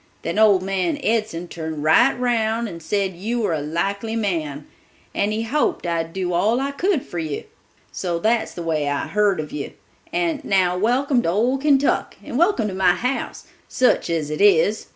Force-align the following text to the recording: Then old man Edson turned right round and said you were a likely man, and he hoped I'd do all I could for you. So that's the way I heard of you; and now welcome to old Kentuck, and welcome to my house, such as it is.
Then 0.23 0.39
old 0.39 0.63
man 0.63 0.97
Edson 1.03 1.47
turned 1.47 1.83
right 1.83 2.19
round 2.19 2.67
and 2.67 2.81
said 2.81 3.13
you 3.15 3.41
were 3.41 3.53
a 3.53 3.61
likely 3.61 4.15
man, 4.15 4.65
and 5.13 5.31
he 5.31 5.43
hoped 5.43 5.85
I'd 5.85 6.11
do 6.11 6.33
all 6.33 6.59
I 6.59 6.71
could 6.71 7.03
for 7.03 7.19
you. 7.19 7.43
So 7.91 8.17
that's 8.17 8.55
the 8.55 8.63
way 8.63 8.89
I 8.89 9.05
heard 9.05 9.39
of 9.39 9.51
you; 9.51 9.73
and 10.11 10.43
now 10.43 10.75
welcome 10.75 11.21
to 11.21 11.29
old 11.29 11.61
Kentuck, 11.61 12.15
and 12.23 12.39
welcome 12.39 12.67
to 12.69 12.73
my 12.73 12.95
house, 12.95 13.45
such 13.69 14.09
as 14.09 14.31
it 14.31 14.41
is. 14.41 14.87